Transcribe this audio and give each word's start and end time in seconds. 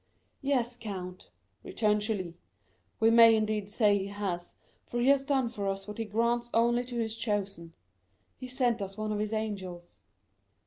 "Yes, 0.41 0.75
count," 0.77 1.29
returned 1.63 2.01
Julie, 2.01 2.35
"we 2.99 3.11
may 3.11 3.35
indeed 3.35 3.69
say 3.69 3.95
he 3.99 4.07
has, 4.07 4.55
for 4.83 4.99
he 4.99 5.09
has 5.09 5.23
done 5.23 5.47
for 5.47 5.67
us 5.67 5.87
what 5.87 5.99
he 5.99 6.05
grants 6.05 6.49
only 6.55 6.83
to 6.85 6.97
his 6.97 7.15
chosen; 7.15 7.73
he 8.35 8.47
sent 8.47 8.81
us 8.81 8.97
one 8.97 9.11
of 9.11 9.19
his 9.19 9.31
angels." 9.31 10.01